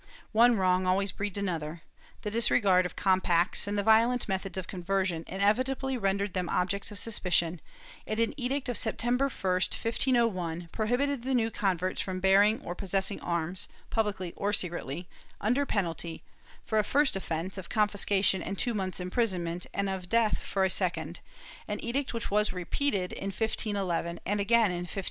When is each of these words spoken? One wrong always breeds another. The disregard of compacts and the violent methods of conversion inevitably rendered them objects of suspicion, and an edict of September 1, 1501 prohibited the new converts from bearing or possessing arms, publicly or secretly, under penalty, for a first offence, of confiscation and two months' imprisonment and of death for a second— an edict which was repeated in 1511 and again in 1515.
One 0.31 0.55
wrong 0.57 0.87
always 0.87 1.11
breeds 1.11 1.37
another. 1.37 1.83
The 2.23 2.31
disregard 2.31 2.87
of 2.87 2.95
compacts 2.95 3.67
and 3.67 3.77
the 3.77 3.83
violent 3.83 4.27
methods 4.27 4.57
of 4.57 4.65
conversion 4.65 5.23
inevitably 5.27 5.95
rendered 5.95 6.33
them 6.33 6.49
objects 6.49 6.89
of 6.89 6.97
suspicion, 6.97 7.61
and 8.07 8.19
an 8.19 8.33
edict 8.35 8.67
of 8.67 8.79
September 8.79 9.25
1, 9.25 9.51
1501 9.51 10.69
prohibited 10.71 11.21
the 11.21 11.35
new 11.35 11.51
converts 11.51 12.01
from 12.01 12.19
bearing 12.19 12.63
or 12.65 12.73
possessing 12.73 13.19
arms, 13.21 13.67
publicly 13.91 14.33
or 14.35 14.51
secretly, 14.53 15.07
under 15.39 15.67
penalty, 15.67 16.23
for 16.65 16.79
a 16.79 16.83
first 16.83 17.15
offence, 17.15 17.59
of 17.59 17.69
confiscation 17.69 18.41
and 18.41 18.57
two 18.57 18.73
months' 18.73 18.99
imprisonment 18.99 19.67
and 19.71 19.87
of 19.87 20.09
death 20.09 20.39
for 20.39 20.63
a 20.63 20.69
second— 20.71 21.19
an 21.67 21.79
edict 21.83 22.11
which 22.11 22.31
was 22.31 22.51
repeated 22.51 23.13
in 23.13 23.27
1511 23.27 24.19
and 24.25 24.39
again 24.39 24.71
in 24.71 24.79
1515. 24.89 24.99